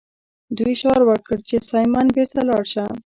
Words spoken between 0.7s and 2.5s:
شعار ورکړ چې سایمن بیرته